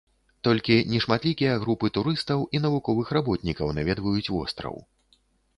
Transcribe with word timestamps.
Толькі 0.45 0.77
нешматлікія 0.93 1.59
групы 1.65 1.91
турыстаў 1.97 2.39
і 2.57 2.63
навуковых 2.65 3.13
работнікаў 3.19 3.67
наведваюць 3.81 4.29
востраў. 4.39 4.75